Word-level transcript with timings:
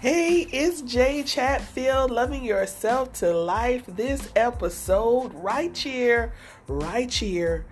Hey, 0.00 0.46
it's 0.50 0.80
Jay 0.80 1.22
Chatfield, 1.22 2.10
loving 2.10 2.42
yourself 2.42 3.12
to 3.18 3.36
life. 3.36 3.84
This 3.86 4.30
episode, 4.34 5.34
right 5.34 5.76
here, 5.76 6.32
right 6.68 7.12
here, 7.12 7.66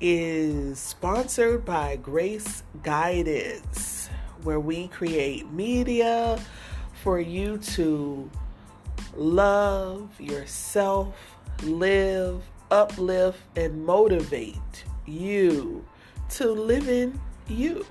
is 0.00 0.78
sponsored 0.78 1.64
by 1.64 1.96
Grace 1.96 2.62
Guidance, 2.84 4.08
where 4.44 4.60
we 4.60 4.86
create 4.86 5.50
media 5.50 6.38
for 7.02 7.18
you 7.18 7.58
to 7.58 8.30
love 9.16 10.08
yourself, 10.20 11.16
live, 11.64 12.40
uplift, 12.70 13.40
and 13.56 13.84
motivate 13.84 14.84
you 15.06 15.84
to 16.28 16.52
live 16.52 16.88
in 16.88 17.20
you. 17.48 17.84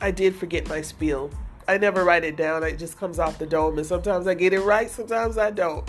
I 0.00 0.10
did 0.10 0.34
forget 0.34 0.68
my 0.68 0.82
spiel 0.82 1.30
I 1.68 1.76
never 1.76 2.02
write 2.02 2.24
it 2.24 2.36
down. 2.36 2.64
It 2.64 2.78
just 2.78 2.98
comes 2.98 3.18
off 3.18 3.38
the 3.38 3.46
dome. 3.46 3.76
And 3.76 3.86
sometimes 3.86 4.26
I 4.26 4.32
get 4.32 4.54
it 4.54 4.60
right, 4.60 4.90
sometimes 4.90 5.36
I 5.36 5.50
don't. 5.50 5.88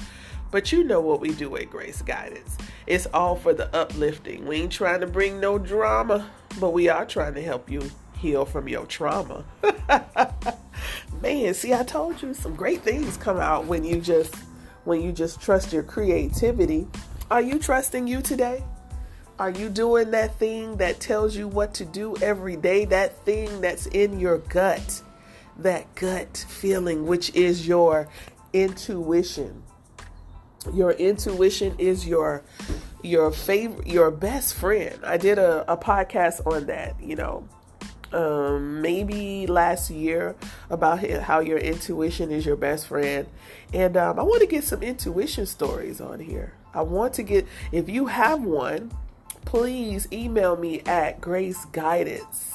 But 0.51 0.71
you 0.73 0.83
know 0.83 0.99
what 0.99 1.21
we 1.21 1.31
do 1.31 1.55
at 1.55 1.69
Grace 1.69 2.01
Guidance. 2.01 2.57
It's 2.85 3.05
all 3.13 3.37
for 3.37 3.53
the 3.53 3.73
uplifting. 3.73 4.45
We 4.45 4.57
ain't 4.57 4.73
trying 4.73 4.99
to 4.99 5.07
bring 5.07 5.39
no 5.39 5.57
drama, 5.57 6.29
but 6.59 6.71
we 6.71 6.89
are 6.89 7.05
trying 7.05 7.35
to 7.35 7.41
help 7.41 7.69
you 7.69 7.89
heal 8.17 8.45
from 8.45 8.67
your 8.67 8.85
trauma. 8.87 9.45
Man, 11.21 11.53
see, 11.53 11.73
I 11.73 11.83
told 11.83 12.21
you 12.21 12.33
some 12.33 12.55
great 12.55 12.81
things 12.81 13.15
come 13.15 13.37
out 13.37 13.65
when 13.65 13.83
you 13.83 14.01
just 14.01 14.35
when 14.85 15.01
you 15.01 15.11
just 15.11 15.39
trust 15.39 15.71
your 15.71 15.83
creativity. 15.83 16.87
Are 17.31 17.41
you 17.41 17.59
trusting 17.59 18.07
you 18.07 18.21
today? 18.21 18.63
Are 19.37 19.51
you 19.51 19.69
doing 19.69 20.11
that 20.11 20.35
thing 20.35 20.77
that 20.77 20.99
tells 20.99 21.35
you 21.35 21.47
what 21.47 21.73
to 21.75 21.85
do 21.85 22.15
every 22.21 22.57
day? 22.57 22.85
That 22.85 23.23
thing 23.23 23.61
that's 23.61 23.85
in 23.87 24.19
your 24.19 24.39
gut? 24.39 25.03
That 25.63 25.93
gut 25.95 26.45
feeling, 26.49 27.05
which 27.05 27.33
is 27.35 27.67
your 27.67 28.07
intuition. 28.53 29.63
Your 30.73 30.91
intuition 30.91 31.75
is 31.77 32.05
your 32.07 32.43
your 33.01 33.31
favorite 33.31 33.87
your 33.87 34.11
best 34.11 34.55
friend. 34.55 34.99
I 35.05 35.17
did 35.17 35.37
a, 35.37 35.71
a 35.71 35.77
podcast 35.77 36.45
on 36.45 36.65
that, 36.65 37.01
you 37.01 37.15
know, 37.15 37.47
um, 38.11 38.81
maybe 38.81 39.47
last 39.47 39.89
year 39.89 40.35
about 40.69 40.99
how 41.21 41.39
your 41.39 41.57
intuition 41.57 42.31
is 42.31 42.45
your 42.45 42.55
best 42.55 42.87
friend. 42.87 43.27
And 43.73 43.95
um, 43.97 44.19
I 44.19 44.23
want 44.23 44.41
to 44.41 44.47
get 44.47 44.63
some 44.63 44.83
intuition 44.83 45.45
stories 45.45 46.01
on 46.01 46.19
here. 46.19 46.53
I 46.73 46.81
want 46.81 47.13
to 47.15 47.23
get, 47.23 47.47
if 47.71 47.89
you 47.89 48.07
have 48.07 48.43
one, 48.43 48.91
please 49.45 50.07
email 50.11 50.55
me 50.55 50.81
at 50.81 51.21
graceguidance 51.21 52.53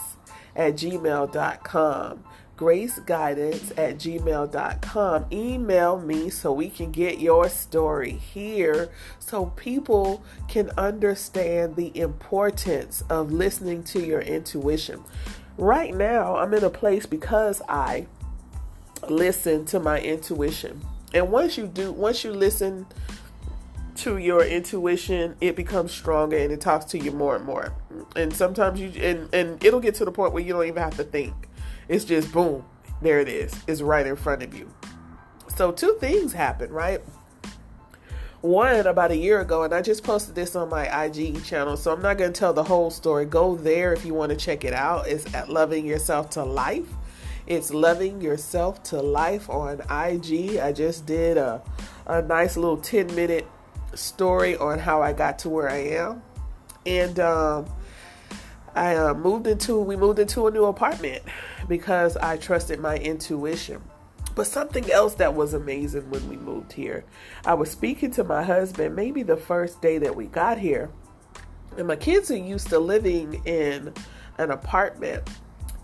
at 0.57 0.75
gmail.com 0.75 2.25
graceguidance 2.57 3.71
at 3.77 3.97
gmail.com. 3.99 5.27
Email 5.33 6.01
me 6.01 6.31
so 6.31 6.53
we 6.53 6.71
can 6.71 6.93
get 6.93 7.19
your 7.19 7.49
story 7.49 8.13
here 8.13 8.91
so 9.19 9.47
people 9.57 10.25
can 10.49 10.71
understand 10.79 11.77
the 11.77 11.97
importance 11.99 13.03
of 13.11 13.33
listening 13.33 13.83
to 13.85 14.05
your 14.05 14.21
intuition. 14.21 15.03
Right 15.57 15.95
now, 15.95 16.37
I'm 16.37 16.55
in 16.55 16.65
a 16.65 16.71
place 16.71 17.07
because 17.07 17.63
I 17.69 18.07
listen 19.09 19.65
to 19.67 19.81
my 19.81 20.01
intuition. 20.01 20.81
And 21.13 21.31
once 21.31 21.57
you 21.57 21.67
do, 21.67 21.93
once 21.93 22.25
you 22.25 22.33
listen 22.33 22.87
to 23.97 24.19
your 24.19 24.45
intuition, 24.45 25.37
it 25.41 25.55
becomes 25.55 25.93
stronger 25.93 26.37
and 26.37 26.53
it 26.53 26.61
talks 26.61 26.87
to 26.87 26.99
you 26.99 27.13
more 27.13 27.37
and 27.37 27.45
more. 27.45 27.73
And 28.17 28.35
sometimes 28.35 28.81
you 28.81 28.89
and 29.01 29.33
and 29.33 29.65
it'll 29.65 29.81
get 29.81 29.95
to 29.97 30.05
the 30.05 30.11
point 30.11 30.33
where 30.33 30.43
you 30.43 30.53
don't 30.53 30.67
even 30.67 30.83
have 30.83 30.97
to 30.97 31.05
think 31.05 31.49
it's 31.89 32.05
just 32.05 32.33
boom, 32.33 32.65
there 33.03 33.21
it 33.21 33.29
is. 33.29 33.55
It's 33.67 33.83
right 33.83 34.07
in 34.07 34.17
front 34.17 34.43
of 34.43 34.55
you. 34.55 34.73
So 35.57 35.71
two 35.71 35.97
things 36.01 36.33
happened, 36.33 36.73
right? 36.73 37.01
One 38.41 38.87
about 38.87 39.11
a 39.11 39.17
year 39.17 39.41
ago, 39.41 39.63
and 39.63 39.75
I 39.75 39.81
just 39.81 40.05
posted 40.05 40.35
this 40.35 40.55
on 40.55 40.69
my 40.69 41.05
IG 41.05 41.43
channel, 41.45 41.77
so 41.77 41.93
I'm 41.93 42.03
not 42.03 42.19
going 42.19 42.33
to 42.33 42.39
tell 42.39 42.53
the 42.53 42.65
whole 42.65 42.91
story. 42.91 43.25
Go 43.25 43.57
there 43.57 43.95
if 43.95 44.05
you 44.05 44.13
want 44.13 44.31
to 44.31 44.37
check 44.37 44.65
it 44.65 44.75
out. 44.75 45.07
It's 45.09 45.33
at 45.35 45.49
Loving 45.49 45.87
Yourself 45.87 46.29
to 46.31 46.45
Life. 46.45 46.89
It's 47.47 47.73
Loving 47.73 48.21
Yourself 48.21 48.83
to 48.85 49.01
Life 49.01 49.49
on 49.49 49.81
IG. 49.91 50.59
I 50.59 50.73
just 50.73 51.07
did 51.07 51.39
a, 51.39 51.63
a 52.07 52.21
nice 52.21 52.59
little 52.59 52.77
10 52.77 53.15
minute 53.15 53.47
story 53.95 54.57
on 54.57 54.79
how 54.79 55.01
I 55.01 55.15
got 55.15 55.39
to 55.41 55.49
where 55.49 55.71
I 55.71 55.79
am. 55.79 56.23
And 56.85 57.19
um, 57.21 57.67
I 58.75 58.97
uh, 58.97 59.15
moved 59.15 59.47
into, 59.47 59.79
we 59.79 59.97
moved 59.97 60.19
into 60.19 60.47
a 60.47 60.51
new 60.51 60.65
apartment 60.67 61.23
because 61.69 62.17
I 62.17 62.37
trusted 62.37 62.81
my 62.81 62.97
intuition. 62.97 63.83
But 64.35 64.47
something 64.47 64.91
else 64.91 65.15
that 65.15 65.35
was 65.35 65.55
amazing 65.55 66.11
when 66.11 66.29
we 66.29 66.37
moved 66.37 66.73
here, 66.73 67.05
I 67.45 67.55
was 67.55 67.71
speaking 67.71 68.11
to 68.13 68.25
my 68.25 68.43
husband 68.43 68.97
maybe 68.97 69.23
the 69.23 69.37
first 69.37 69.81
day 69.81 69.99
that 69.99 70.17
we 70.17 70.27
got 70.27 70.59
here. 70.59 70.91
And 71.77 71.87
my 71.87 71.97
kids 71.97 72.31
are 72.31 72.37
used 72.37 72.69
to 72.69 72.79
living 72.79 73.43
in 73.45 73.93
an 74.39 74.51
apartment. 74.51 75.29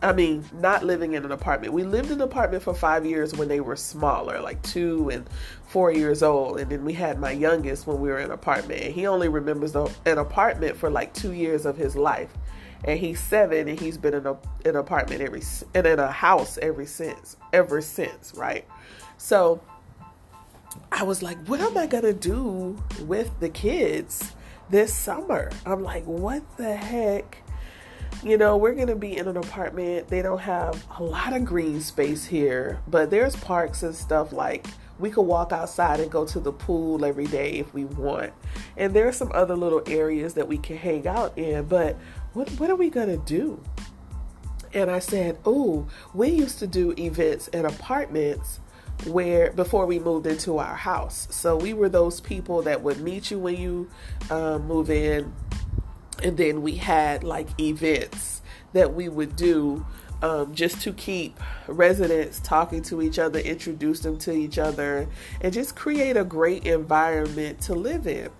I 0.02 0.12
mean, 0.12 0.44
not 0.54 0.82
living 0.82 1.12
in 1.12 1.24
an 1.24 1.30
apartment. 1.30 1.74
We 1.74 1.84
lived 1.84 2.06
in 2.10 2.14
an 2.14 2.22
apartment 2.22 2.62
for 2.62 2.74
five 2.74 3.04
years 3.04 3.34
when 3.34 3.48
they 3.48 3.60
were 3.60 3.76
smaller, 3.76 4.40
like 4.40 4.60
two 4.62 5.10
and 5.10 5.28
four 5.66 5.92
years 5.92 6.22
old. 6.22 6.58
And 6.58 6.70
then 6.70 6.84
we 6.84 6.94
had 6.94 7.20
my 7.20 7.32
youngest 7.32 7.86
when 7.86 8.00
we 8.00 8.08
were 8.08 8.18
in 8.18 8.26
an 8.26 8.30
apartment. 8.30 8.80
And 8.80 8.94
he 8.94 9.06
only 9.06 9.28
remembers 9.28 9.74
an 9.76 10.18
apartment 10.18 10.76
for 10.76 10.90
like 10.90 11.12
two 11.12 11.32
years 11.32 11.66
of 11.66 11.76
his 11.76 11.96
life 11.96 12.32
and 12.84 12.98
he's 12.98 13.20
seven 13.20 13.68
and 13.68 13.78
he's 13.78 13.98
been 13.98 14.14
in 14.14 14.26
a 14.26 14.36
an 14.64 14.76
apartment 14.76 15.20
every 15.20 15.42
and 15.74 15.86
in 15.86 15.98
a 15.98 16.10
house 16.10 16.58
ever 16.58 16.86
since 16.86 17.36
ever 17.52 17.80
since 17.80 18.32
right? 18.34 18.66
So 19.18 19.60
i 20.92 21.02
was 21.02 21.20
like 21.20 21.36
what 21.46 21.60
am 21.60 21.76
i 21.76 21.84
gonna 21.84 22.12
do 22.12 22.80
with 23.00 23.38
the 23.40 23.48
kids 23.48 24.32
this 24.68 24.94
summer? 24.94 25.50
I'm 25.66 25.82
like 25.82 26.04
what 26.04 26.42
the 26.56 26.76
heck? 26.76 27.38
You 28.22 28.38
know 28.38 28.56
we're 28.56 28.74
gonna 28.74 28.96
be 28.96 29.16
in 29.16 29.28
an 29.28 29.36
apartment. 29.36 30.08
They 30.08 30.22
don't 30.22 30.40
have 30.40 30.86
a 30.98 31.02
lot 31.02 31.34
of 31.34 31.44
green 31.44 31.80
space 31.80 32.24
here 32.24 32.80
but 32.86 33.10
there's 33.10 33.36
parks 33.36 33.82
and 33.82 33.94
stuff 33.94 34.32
like 34.32 34.66
we 35.00 35.10
could 35.10 35.22
walk 35.22 35.52
outside 35.52 35.98
and 35.98 36.10
go 36.10 36.26
to 36.26 36.38
the 36.38 36.52
pool 36.52 37.04
every 37.04 37.26
day 37.26 37.52
if 37.52 37.72
we 37.72 37.86
want. 37.86 38.32
And 38.76 38.94
there 38.94 39.08
are 39.08 39.12
some 39.12 39.32
other 39.34 39.56
little 39.56 39.82
areas 39.86 40.34
that 40.34 40.46
we 40.46 40.58
can 40.58 40.76
hang 40.76 41.08
out 41.08 41.36
in, 41.38 41.64
but 41.64 41.96
what 42.32 42.48
what 42.52 42.70
are 42.70 42.76
we 42.76 42.90
gonna 42.90 43.16
do? 43.16 43.62
And 44.72 44.90
I 44.90 45.00
said, 45.00 45.38
oh, 45.44 45.88
we 46.14 46.28
used 46.28 46.60
to 46.60 46.66
do 46.66 46.94
events 46.96 47.48
in 47.48 47.66
apartments 47.66 48.60
where 49.06 49.50
before 49.52 49.86
we 49.86 49.98
moved 49.98 50.26
into 50.26 50.58
our 50.58 50.76
house. 50.76 51.26
So 51.30 51.56
we 51.56 51.74
were 51.74 51.88
those 51.88 52.20
people 52.20 52.62
that 52.62 52.82
would 52.82 53.00
meet 53.00 53.30
you 53.30 53.38
when 53.38 53.56
you 53.56 53.90
uh, 54.30 54.58
move 54.58 54.90
in, 54.90 55.32
and 56.22 56.36
then 56.36 56.62
we 56.62 56.76
had 56.76 57.24
like 57.24 57.48
events 57.58 58.42
that 58.72 58.94
we 58.94 59.08
would 59.08 59.34
do 59.36 59.84
um, 60.22 60.54
just 60.54 60.82
to 60.82 60.92
keep 60.92 61.38
residents 61.66 62.40
talking 62.40 62.82
to 62.82 63.02
each 63.02 63.18
other, 63.18 63.38
introduce 63.38 64.00
them 64.00 64.18
to 64.18 64.32
each 64.32 64.58
other, 64.58 65.08
and 65.40 65.52
just 65.52 65.74
create 65.74 66.16
a 66.16 66.24
great 66.24 66.66
environment 66.66 67.60
to 67.62 67.74
live 67.74 68.06
in. 68.06 68.30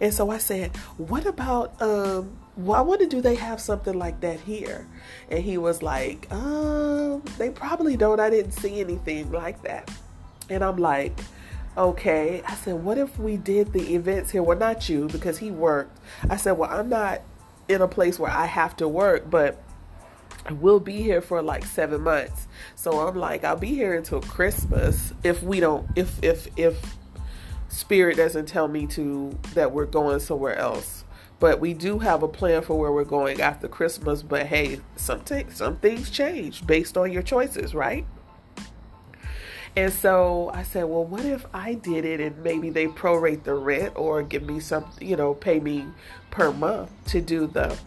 And 0.00 0.12
so 0.12 0.30
I 0.30 0.38
said, 0.38 0.76
What 0.96 1.26
about, 1.26 1.80
um, 1.80 2.36
I 2.58 2.80
wonder, 2.80 3.06
do 3.06 3.20
they 3.20 3.36
have 3.36 3.60
something 3.60 3.94
like 3.98 4.20
that 4.20 4.40
here? 4.40 4.86
And 5.30 5.42
he 5.42 5.58
was 5.58 5.82
like, 5.82 6.30
um, 6.32 7.22
They 7.38 7.50
probably 7.50 7.96
don't. 7.96 8.20
I 8.20 8.30
didn't 8.30 8.52
see 8.52 8.80
anything 8.80 9.30
like 9.32 9.62
that. 9.62 9.90
And 10.48 10.62
I'm 10.64 10.76
like, 10.76 11.18
Okay. 11.76 12.42
I 12.46 12.54
said, 12.54 12.74
What 12.74 12.98
if 12.98 13.18
we 13.18 13.36
did 13.36 13.72
the 13.72 13.94
events 13.94 14.30
here? 14.30 14.42
Well, 14.42 14.58
not 14.58 14.88
you, 14.88 15.08
because 15.08 15.38
he 15.38 15.50
worked. 15.50 15.98
I 16.28 16.36
said, 16.36 16.52
Well, 16.52 16.70
I'm 16.70 16.88
not 16.88 17.22
in 17.68 17.82
a 17.82 17.88
place 17.88 18.18
where 18.18 18.30
I 18.30 18.46
have 18.46 18.76
to 18.76 18.88
work, 18.88 19.30
but 19.30 19.62
we'll 20.50 20.80
be 20.80 21.02
here 21.02 21.20
for 21.20 21.42
like 21.42 21.64
seven 21.64 22.02
months. 22.02 22.48
So 22.74 23.06
I'm 23.06 23.16
like, 23.16 23.44
I'll 23.44 23.56
be 23.56 23.74
here 23.74 23.94
until 23.94 24.20
Christmas 24.20 25.12
if 25.22 25.42
we 25.42 25.60
don't, 25.60 25.86
if, 25.96 26.22
if, 26.22 26.48
if 26.56 26.97
spirit 27.68 28.16
doesn't 28.16 28.46
tell 28.46 28.68
me 28.68 28.86
to 28.88 29.38
that 29.54 29.72
we're 29.72 29.86
going 29.86 30.20
somewhere 30.20 30.56
else. 30.56 31.04
But 31.40 31.60
we 31.60 31.72
do 31.72 32.00
have 32.00 32.22
a 32.22 32.28
plan 32.28 32.62
for 32.62 32.76
where 32.78 32.90
we're 32.90 33.04
going 33.04 33.40
after 33.40 33.68
Christmas. 33.68 34.22
But 34.22 34.46
hey, 34.46 34.80
some 34.96 35.20
t- 35.20 35.46
some 35.50 35.76
things 35.76 36.10
change 36.10 36.66
based 36.66 36.96
on 36.96 37.12
your 37.12 37.22
choices, 37.22 37.74
right? 37.74 38.04
And 39.76 39.92
so 39.92 40.50
I 40.52 40.64
said, 40.64 40.84
well, 40.86 41.04
what 41.04 41.24
if 41.24 41.46
I 41.54 41.74
did 41.74 42.04
it 42.04 42.20
and 42.20 42.42
maybe 42.42 42.70
they 42.70 42.88
prorate 42.88 43.44
the 43.44 43.54
rent 43.54 43.92
or 43.94 44.22
give 44.22 44.42
me 44.42 44.58
some, 44.58 44.90
you 45.00 45.14
know, 45.14 45.34
pay 45.34 45.60
me 45.60 45.86
per 46.32 46.52
month 46.52 46.90
to 47.06 47.20
do 47.20 47.46
the 47.46 47.78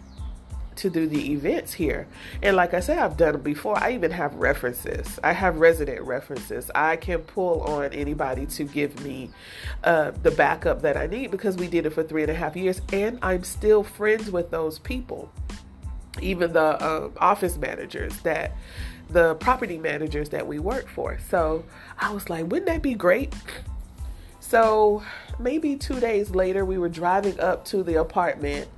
to 0.76 0.90
do 0.90 1.06
the 1.06 1.32
events 1.32 1.72
here. 1.72 2.06
And 2.42 2.56
like 2.56 2.74
I 2.74 2.80
said, 2.80 2.98
I've 2.98 3.16
done 3.16 3.34
it 3.34 3.44
before. 3.44 3.78
I 3.82 3.92
even 3.92 4.10
have 4.10 4.34
references. 4.34 5.18
I 5.22 5.32
have 5.32 5.56
resident 5.58 6.02
references. 6.02 6.70
I 6.74 6.96
can 6.96 7.20
pull 7.20 7.62
on 7.62 7.92
anybody 7.92 8.46
to 8.46 8.64
give 8.64 9.02
me 9.04 9.30
uh, 9.84 10.12
the 10.22 10.30
backup 10.30 10.82
that 10.82 10.96
I 10.96 11.06
need 11.06 11.30
because 11.30 11.56
we 11.56 11.68
did 11.68 11.86
it 11.86 11.90
for 11.90 12.02
three 12.02 12.22
and 12.22 12.30
a 12.30 12.34
half 12.34 12.56
years, 12.56 12.80
and 12.92 13.18
I'm 13.22 13.44
still 13.44 13.82
friends 13.82 14.30
with 14.30 14.50
those 14.50 14.78
people, 14.78 15.30
even 16.20 16.52
the 16.52 16.60
uh, 16.60 17.10
office 17.18 17.56
managers 17.56 18.18
that 18.20 18.52
the 19.08 19.34
property 19.36 19.78
managers 19.78 20.30
that 20.30 20.46
we 20.46 20.58
work 20.58 20.88
for. 20.88 21.18
So 21.28 21.64
I 21.98 22.12
was 22.12 22.30
like, 22.30 22.44
wouldn't 22.44 22.66
that 22.66 22.82
be 22.82 22.94
great? 22.94 23.34
So 24.40 25.02
maybe 25.38 25.76
two 25.76 26.00
days 26.00 26.30
later, 26.30 26.64
we 26.64 26.78
were 26.78 26.88
driving 26.88 27.38
up 27.40 27.64
to 27.66 27.82
the 27.82 28.00
apartment, 28.00 28.68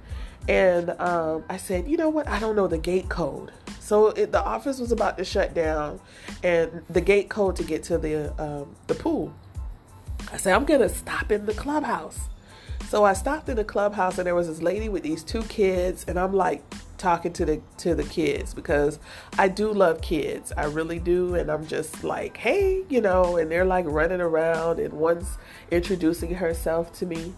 and 0.49 0.91
um, 1.01 1.45
I 1.49 1.57
said, 1.57 1.89
you 1.89 1.97
know 1.97 2.09
what? 2.09 2.29
I 2.29 2.39
don't 2.39 2.57
know 2.57 2.67
the 2.67 2.79
gate 2.79 3.09
code. 3.09 3.53
So 3.81 4.09
it, 4.09 4.33
the 4.33 4.43
office 4.43 4.79
was 4.79 4.93
about 4.93 5.19
to 5.19 5.25
shut 5.25 5.55
down, 5.55 6.01
and 6.43 6.83
the 6.89 7.01
gate 7.01 7.29
code 7.29 7.57
to 7.57 7.65
get 7.65 7.83
to 7.85 7.99
the 7.99 8.33
um, 8.43 8.75
the 8.87 8.95
pool. 8.95 9.35
I 10.33 10.37
said, 10.37 10.55
I'm 10.55 10.65
gonna 10.65 10.89
stop 10.89 11.31
in 11.31 11.47
the 11.47 11.55
clubhouse. 11.55 12.29
So 12.89 13.05
I 13.05 13.15
stopped 13.15 13.49
in 13.49 13.57
the 13.57 13.65
clubhouse, 13.65 14.19
and 14.19 14.27
there 14.27 14.35
was 14.35 14.49
this 14.49 14.63
lady 14.63 14.89
with 14.89 15.03
these 15.03 15.23
two 15.23 15.43
kids, 15.43 16.05
and 16.07 16.19
I'm 16.19 16.33
like, 16.33 16.63
talking 17.05 17.33
to 17.35 17.45
the 17.45 17.61
to 17.77 17.95
the 17.95 18.03
kids 18.05 18.55
because 18.55 18.99
I 19.39 19.49
do 19.49 19.71
love 19.73 20.01
kids. 20.01 20.53
I 20.57 20.65
really 20.65 20.99
do 20.99 21.35
and 21.35 21.51
I'm 21.51 21.67
just 21.67 22.03
like, 22.03 22.39
"Hey, 22.39 22.83
you 22.89 23.03
know," 23.03 23.37
and 23.37 23.51
they're 23.51 23.67
like 23.67 23.85
running 23.87 24.23
around 24.23 24.79
and 24.79 24.95
one's 24.95 25.37
introducing 25.71 26.35
herself 26.35 26.93
to 26.95 27.07
me. 27.07 27.35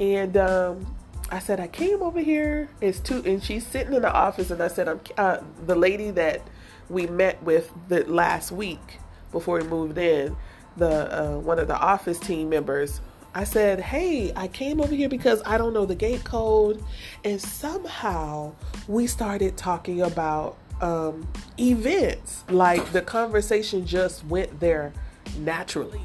And 0.00 0.36
um 0.36 0.96
I 1.30 1.38
said, 1.38 1.60
"I 1.60 1.68
came 1.68 2.02
over 2.02 2.20
here. 2.20 2.68
It's 2.80 3.00
two 3.00 3.22
and 3.24 3.42
she's 3.42 3.66
sitting 3.66 3.94
in 3.94 4.02
the 4.02 4.12
office 4.12 4.50
and 4.50 4.62
I 4.62 4.68
said, 4.68 4.88
"I'm 4.88 5.00
uh, 5.18 5.38
the 5.66 5.74
lady 5.74 6.10
that 6.12 6.42
we 6.88 7.06
met 7.06 7.42
with 7.42 7.72
the 7.88 8.04
last 8.04 8.52
week 8.52 8.98
before 9.32 9.58
we 9.58 9.64
moved 9.64 9.98
in, 9.98 10.36
the 10.76 11.34
uh, 11.34 11.38
one 11.38 11.58
of 11.58 11.66
the 11.68 11.76
office 11.76 12.18
team 12.18 12.48
members 12.48 13.00
I 13.36 13.44
said, 13.44 13.80
Hey, 13.80 14.32
I 14.34 14.48
came 14.48 14.80
over 14.80 14.94
here 14.94 15.10
because 15.10 15.42
I 15.44 15.58
don't 15.58 15.74
know 15.74 15.84
the 15.84 15.94
gate 15.94 16.24
code. 16.24 16.82
And 17.22 17.38
somehow 17.38 18.54
we 18.88 19.06
started 19.06 19.58
talking 19.58 20.00
about 20.00 20.56
um, 20.80 21.28
events. 21.60 22.44
Like 22.48 22.92
the 22.92 23.02
conversation 23.02 23.84
just 23.84 24.24
went 24.24 24.58
there 24.58 24.94
naturally. 25.38 26.00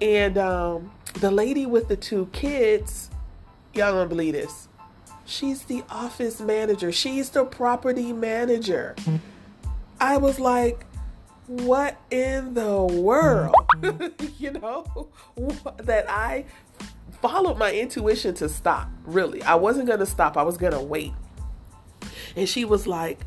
And 0.00 0.38
um, 0.38 0.90
the 1.20 1.30
lady 1.30 1.66
with 1.66 1.88
the 1.88 1.98
two 1.98 2.30
kids, 2.32 3.10
y'all 3.76 3.92
don't 3.92 4.08
believe 4.08 4.34
this. 4.34 4.68
She's 5.26 5.62
the 5.62 5.82
office 5.90 6.40
manager, 6.40 6.92
she's 6.92 7.30
the 7.30 7.44
property 7.44 8.12
manager. 8.12 8.94
I 10.00 10.18
was 10.18 10.38
like, 10.38 10.84
what 11.46 11.98
in 12.10 12.54
the 12.54 12.82
world? 12.82 13.54
you 14.38 14.52
know, 14.52 15.08
that 15.78 16.10
I 16.10 16.44
followed 17.20 17.58
my 17.58 17.72
intuition 17.72 18.34
to 18.34 18.48
stop, 18.48 18.88
really. 19.04 19.42
I 19.42 19.54
wasn't 19.54 19.86
going 19.86 20.00
to 20.00 20.06
stop, 20.06 20.36
I 20.36 20.42
was 20.42 20.56
going 20.56 20.72
to 20.72 20.80
wait. 20.80 21.12
And 22.36 22.48
she 22.48 22.64
was 22.64 22.86
like, 22.86 23.20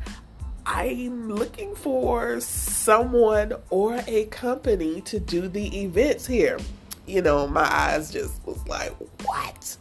I'm 0.66 1.32
looking 1.32 1.74
for 1.74 2.40
someone 2.40 3.54
or 3.70 4.00
a 4.06 4.26
company 4.26 5.00
to 5.02 5.18
do 5.18 5.48
the 5.48 5.82
events 5.82 6.26
here. 6.26 6.58
You 7.06 7.22
know, 7.22 7.46
my 7.46 7.64
eyes 7.64 8.12
just 8.12 8.44
was 8.46 8.66
like, 8.68 8.94
what? 9.24 9.76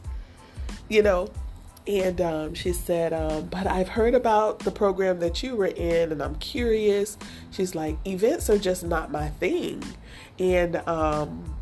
You 0.90 1.04
know, 1.04 1.30
and 1.88 2.20
um, 2.20 2.54
she 2.54 2.74
said, 2.74 3.14
um, 3.14 3.46
But 3.46 3.66
I've 3.66 3.88
heard 3.88 4.14
about 4.14 4.60
the 4.60 4.72
program 4.72 5.20
that 5.20 5.42
you 5.42 5.56
were 5.56 5.68
in, 5.68 6.12
and 6.12 6.22
I'm 6.22 6.36
curious. 6.36 7.18
She's 7.52 7.76
like, 7.76 7.98
Events 8.06 8.50
are 8.50 8.58
just 8.58 8.84
not 8.84 9.10
my 9.10 9.30
thing. 9.30 9.82
And 10.38 10.76
um, 10.88 11.56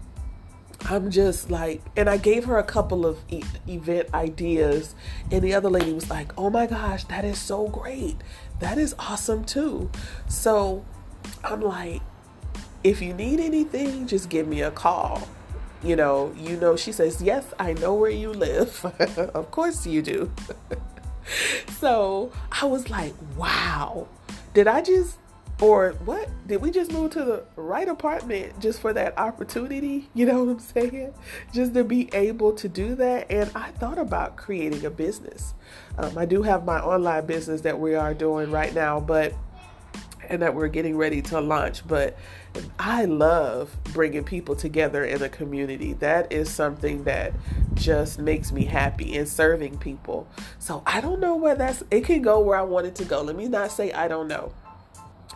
I'm 0.82 1.12
just 1.12 1.52
like, 1.52 1.84
and 1.96 2.10
I 2.10 2.18
gave 2.18 2.46
her 2.46 2.58
a 2.58 2.64
couple 2.64 3.06
of 3.06 3.20
e- 3.30 3.44
event 3.68 4.14
ideas, 4.14 4.96
and 5.32 5.44
the 5.44 5.54
other 5.54 5.70
lady 5.70 5.94
was 5.94 6.10
like, 6.10 6.32
Oh 6.38 6.50
my 6.50 6.66
gosh, 6.66 7.04
that 7.06 7.24
is 7.24 7.38
so 7.38 7.68
great. 7.68 8.18
That 8.60 8.80
is 8.80 8.96
awesome 8.98 9.46
too. 9.46 9.92
So 10.28 10.84
I'm 11.44 11.62
like, 11.62 12.02
If 12.84 13.00
you 13.00 13.14
need 13.14 13.40
anything, 13.40 14.08
just 14.08 14.30
give 14.30 14.48
me 14.48 14.62
a 14.62 14.72
call 14.72 15.28
you 15.84 15.96
know, 15.96 16.34
you 16.38 16.58
know, 16.58 16.76
she 16.76 16.92
says, 16.92 17.22
Yes, 17.22 17.54
I 17.60 17.74
know 17.74 17.94
where 17.94 18.12
you 18.12 18.32
live. 18.32 18.86
of 19.34 19.52
course 19.52 19.86
you 19.86 20.02
do. 20.02 20.32
so 21.80 22.32
I 22.52 22.66
was 22.66 22.90
like, 22.90 23.14
Wow, 23.38 24.08
did 24.54 24.68
I 24.68 24.82
just, 24.82 25.18
or 25.62 25.92
what? 26.06 26.30
Did 26.48 26.62
we 26.62 26.72
just 26.72 26.92
move 26.92 27.12
to 27.12 27.24
the 27.24 27.44
right 27.56 27.88
apartment 27.88 28.60
just 28.60 28.80
for 28.82 28.94
that 28.94 29.18
opportunity? 29.18 30.10
You 30.14 30.26
know 30.26 30.44
what 30.44 30.52
I'm 30.52 30.60
saying? 30.60 31.14
Just 31.54 31.74
to 31.76 31.84
be 31.84 32.10
able 32.14 32.54
to 32.54 32.68
do 32.68 32.96
that. 32.96 33.32
And 33.32 33.50
I 33.56 33.72
thought 33.72 33.98
about 33.98 34.36
creating 34.36 34.86
a 34.86 34.90
business. 34.90 35.54
Um, 35.98 36.18
I 36.18 36.26
do 36.26 36.42
have 36.42 36.66
my 36.66 36.80
online 36.80 37.26
business 37.26 37.62
that 37.62 37.80
we 37.80 37.96
are 37.96 38.14
doing 38.14 38.52
right 38.52 38.74
now, 38.74 39.00
but 39.00 39.34
and 40.30 40.42
that 40.42 40.54
we're 40.54 40.68
getting 40.68 40.98
ready 40.98 41.22
to 41.24 41.42
launch. 41.42 41.88
But 41.88 42.18
I 42.80 43.06
love 43.06 43.76
bringing 43.94 44.24
people 44.24 44.56
together 44.56 45.04
in 45.04 45.22
a 45.22 45.30
community. 45.30 45.94
That 45.94 46.32
is 46.32 46.50
something 46.50 47.04
that 47.04 47.34
just 47.74 48.20
makes 48.20 48.52
me 48.52 48.66
happy 48.66 49.14
in 49.14 49.26
serving 49.26 49.78
people. 49.78 50.28
So 50.60 50.84
I 50.86 51.02
don't 51.02 51.20
know 51.20 51.36
where 51.36 51.56
that's, 51.56 51.84
it 51.92 52.06
can 52.06 52.22
go 52.22 52.40
where 52.40 52.58
I 52.58 52.64
want 52.64 52.88
it 52.88 52.96
to 52.96 53.06
go. 53.06 53.22
Let 53.22 53.36
me 53.36 53.48
not 53.48 53.72
say 53.72 53.92
I 53.92 54.08
don't 54.08 54.28
know. 54.28 54.54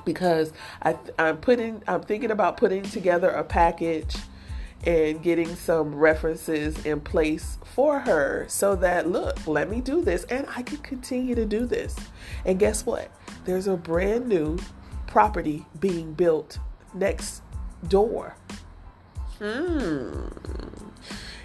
Because 0.05 0.53
I, 0.81 0.97
I'm 1.17 1.37
putting, 1.37 1.83
I'm 1.87 2.01
thinking 2.01 2.31
about 2.31 2.57
putting 2.57 2.83
together 2.83 3.29
a 3.29 3.43
package 3.43 4.15
and 4.85 5.21
getting 5.21 5.55
some 5.55 5.93
references 5.93 6.85
in 6.85 7.01
place 7.01 7.57
for 7.75 7.99
her 7.99 8.45
so 8.47 8.75
that 8.77 9.09
look, 9.09 9.45
let 9.45 9.69
me 9.69 9.81
do 9.81 10.01
this 10.01 10.23
and 10.25 10.47
I 10.55 10.61
can 10.61 10.77
continue 10.77 11.35
to 11.35 11.45
do 11.45 11.65
this. 11.65 11.95
And 12.45 12.57
guess 12.59 12.85
what? 12.85 13.11
There's 13.45 13.67
a 13.67 13.75
brand 13.75 14.27
new 14.27 14.57
property 15.09 15.65
being 15.79 16.13
built 16.13 16.59
next 16.93 17.41
door. 17.87 18.35
Hmm. 19.39 20.27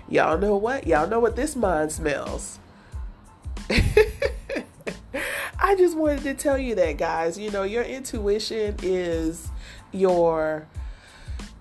Y'all 0.08 0.38
know 0.38 0.56
what? 0.56 0.86
Y'all 0.86 1.08
know 1.08 1.20
what 1.20 1.34
this 1.36 1.56
mind 1.56 1.90
smells. 1.90 2.58
I 5.58 5.74
just 5.76 5.96
wanted 5.96 6.22
to 6.24 6.34
tell 6.34 6.58
you 6.58 6.74
that, 6.74 6.98
guys. 6.98 7.38
You 7.38 7.50
know, 7.50 7.62
your 7.62 7.82
intuition 7.82 8.76
is 8.82 9.48
your 9.92 10.68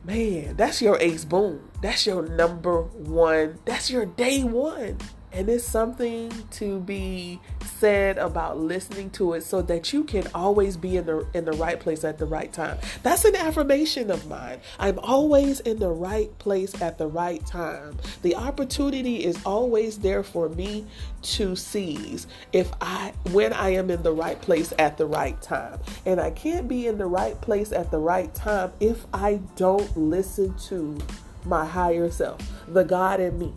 man, 0.04 0.58
that's 0.58 0.82
your 0.82 1.00
ace 1.00 1.24
boom. 1.24 1.70
That's 1.82 2.06
your 2.06 2.24
number 2.28 2.82
one. 2.82 3.60
That's 3.66 3.90
your 3.90 4.06
day 4.06 4.44
one. 4.44 4.98
And 5.34 5.50
it's 5.50 5.66
something 5.66 6.32
to 6.52 6.80
be 6.80 7.40
said 7.80 8.20
about 8.20 8.60
listening 8.60 9.10
to 9.12 9.34
it 9.34 9.42
so 9.44 9.64
that 9.64 9.92
you 9.92 10.04
can 10.04 10.28
always 10.36 10.78
be 10.78 10.98
in 10.98 11.06
the 11.08 11.26
in 11.34 11.46
the 11.46 11.54
right 11.54 11.80
place 11.80 12.04
at 12.04 12.20
the 12.20 12.26
right 12.26 12.54
time. 12.54 12.78
That's 13.02 13.26
an 13.26 13.36
affirmation 13.36 14.12
of 14.12 14.28
mine. 14.28 14.60
I'm 14.78 15.00
always 15.00 15.60
in 15.62 15.80
the 15.80 15.90
right 15.90 16.38
place 16.38 16.80
at 16.82 17.00
the 17.00 17.08
right 17.08 17.44
time. 17.46 17.98
The 18.22 18.36
opportunity 18.36 19.24
is 19.26 19.44
always 19.44 20.00
there 20.00 20.24
for 20.24 20.50
me 20.50 20.86
to 21.24 21.56
seize 21.56 22.28
if 22.52 22.72
I 22.80 23.14
when 23.32 23.54
I 23.54 23.72
am 23.72 23.90
in 23.90 24.04
the 24.04 24.14
right 24.14 24.40
place 24.40 24.72
at 24.78 24.98
the 24.98 25.08
right 25.08 25.42
time. 25.42 25.80
And 26.06 26.22
I 26.22 26.30
can't 26.30 26.68
be 26.68 26.86
in 26.86 27.00
the 27.00 27.08
right 27.08 27.40
place 27.42 27.72
at 27.72 27.90
the 27.90 28.00
right 28.00 28.34
time 28.36 28.72
if 28.80 29.06
I 29.14 29.42
don't 29.56 29.98
listen 29.98 30.56
to 30.68 31.00
my 31.46 31.66
higher 31.66 32.10
self, 32.10 32.40
the 32.68 32.84
God 32.84 33.20
in 33.20 33.38
me 33.38 33.54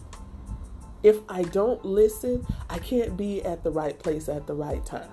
if 1.03 1.19
I 1.29 1.43
don't 1.43 1.85
listen, 1.85 2.47
I 2.69 2.79
can't 2.79 3.17
be 3.17 3.45
at 3.45 3.63
the 3.63 3.71
right 3.71 3.99
place 3.99 4.29
at 4.29 4.47
the 4.47 4.55
right 4.55 4.85
time. 4.85 5.11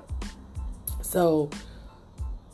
So, 1.01 1.49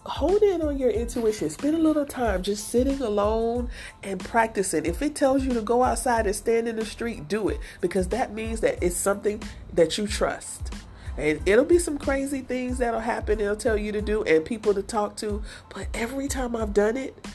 hold 0.05 0.41
in 0.41 0.61
on 0.61 0.77
your 0.77 0.89
intuition. 0.89 1.49
Spend 1.49 1.75
a 1.75 1.79
little 1.79 2.05
time 2.05 2.41
just 2.41 2.69
sitting 2.69 3.01
alone 3.01 3.69
and 4.03 4.19
practicing. 4.19 4.85
If 4.85 5.01
it 5.01 5.15
tells 5.15 5.43
you 5.43 5.53
to 5.53 5.61
go 5.61 5.83
outside 5.83 6.25
and 6.25 6.35
stand 6.35 6.67
in 6.67 6.75
the 6.75 6.85
street, 6.85 7.27
do 7.27 7.49
it 7.49 7.59
because 7.79 8.07
that 8.09 8.33
means 8.33 8.61
that 8.61 8.81
it's 8.83 8.95
something 8.95 9.41
that 9.73 9.97
you 9.97 10.07
trust. 10.07 10.73
And 11.17 11.41
it'll 11.45 11.65
be 11.65 11.79
some 11.79 11.97
crazy 11.97 12.41
things 12.41 12.77
that'll 12.77 13.01
happen. 13.01 13.41
It'll 13.41 13.55
tell 13.55 13.77
you 13.77 13.91
to 13.91 14.01
do 14.01 14.23
and 14.23 14.43
people 14.43 14.73
to 14.73 14.81
talk 14.81 15.17
to. 15.17 15.43
But 15.73 15.87
every 15.93 16.27
time 16.29 16.55
I've 16.55 16.73
done 16.73 16.95
it, 16.95 17.27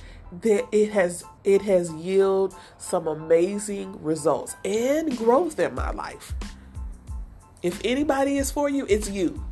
that 0.43 0.67
it 0.73 0.93
has 0.93 1.25
it 1.45 1.63
has 1.63 1.93
yielded 1.93 2.57
some 2.79 3.07
amazing 3.07 4.03
results 4.03 4.57
and 4.65 5.17
growth 5.17 5.59
in 5.59 5.75
my 5.75 5.91
life. 5.91 6.35
If 7.63 7.81
anybody 7.85 8.39
is 8.39 8.51
for 8.51 8.69
you, 8.69 8.87
it's 8.89 9.09
you. 9.09 9.43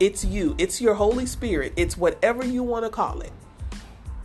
It's 0.00 0.24
you. 0.24 0.54
It's 0.58 0.80
your 0.80 0.94
Holy 0.94 1.26
Spirit. 1.26 1.72
It's 1.76 1.96
whatever 1.96 2.44
you 2.44 2.62
want 2.62 2.84
to 2.84 2.90
call 2.90 3.20
it. 3.20 3.32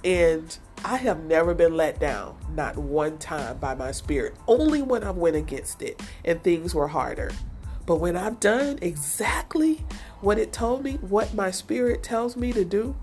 And 0.03 0.57
I 0.85 0.97
have 0.97 1.23
never 1.23 1.53
been 1.53 1.75
let 1.75 1.99
down, 1.99 2.37
not 2.53 2.77
one 2.77 3.17
time 3.17 3.57
by 3.57 3.75
my 3.75 3.91
spirit. 3.91 4.35
Only 4.47 4.81
when 4.81 5.03
I 5.03 5.11
went 5.11 5.35
against 5.35 5.81
it 5.81 6.01
and 6.23 6.41
things 6.43 6.73
were 6.73 6.87
harder. 6.87 7.31
But 7.85 7.97
when 7.97 8.15
I've 8.15 8.39
done 8.39 8.79
exactly 8.81 9.85
what 10.21 10.37
it 10.37 10.51
told 10.51 10.83
me, 10.83 10.93
what 10.95 11.33
my 11.33 11.51
spirit 11.51 12.03
tells 12.03 12.35
me 12.35 12.51
to 12.53 12.65
do, 12.65 12.95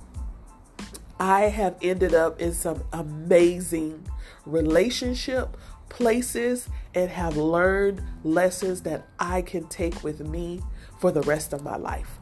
I 1.19 1.43
have 1.43 1.77
ended 1.81 2.15
up 2.15 2.41
in 2.41 2.53
some 2.53 2.83
amazing 2.93 4.09
relationship 4.47 5.57
places 5.89 6.69
and 6.95 7.11
have 7.11 7.37
learned 7.37 8.03
lessons 8.25 8.83
that 8.83 9.07
I 9.19 9.43
can 9.43 9.67
take 9.69 10.03
with 10.03 10.21
me 10.21 10.61
for 10.99 11.13
the 11.13 11.23
rest 11.23 11.53
of 11.53 11.63
my 11.63 11.77
life. 11.77 12.19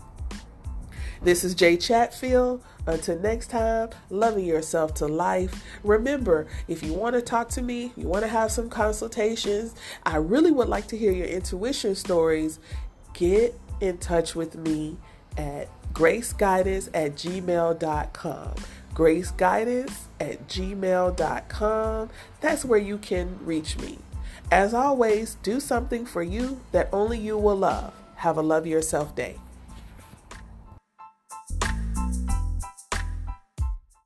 This 1.22 1.44
is 1.44 1.54
Jay 1.54 1.76
Chatfield. 1.76 2.64
Until 2.84 3.16
next 3.20 3.48
time, 3.48 3.90
loving 4.10 4.44
yourself 4.44 4.92
to 4.94 5.06
life. 5.06 5.62
Remember, 5.84 6.48
if 6.66 6.82
you 6.82 6.92
want 6.92 7.14
to 7.14 7.22
talk 7.22 7.48
to 7.50 7.62
me, 7.62 7.92
you 7.96 8.08
want 8.08 8.24
to 8.24 8.28
have 8.28 8.50
some 8.50 8.68
consultations, 8.68 9.76
I 10.04 10.16
really 10.16 10.50
would 10.50 10.68
like 10.68 10.88
to 10.88 10.98
hear 10.98 11.12
your 11.12 11.28
intuition 11.28 11.94
stories. 11.94 12.58
Get 13.14 13.58
in 13.80 13.98
touch 13.98 14.34
with 14.34 14.56
me 14.56 14.96
at 15.36 15.68
graceguidance 15.92 16.88
at 16.92 17.12
gmail.com. 17.12 18.54
Graceguidance 18.94 20.08
at 20.20 20.48
gmail.com. 20.48 22.10
That's 22.40 22.64
where 22.64 22.78
you 22.78 22.98
can 22.98 23.38
reach 23.44 23.78
me. 23.78 23.98
As 24.50 24.74
always, 24.74 25.36
do 25.42 25.60
something 25.60 26.04
for 26.04 26.22
you 26.22 26.60
that 26.72 26.88
only 26.92 27.18
you 27.18 27.38
will 27.38 27.56
love. 27.56 27.94
Have 28.16 28.36
a 28.36 28.42
love 28.42 28.66
yourself 28.66 29.14
day. 29.16 29.38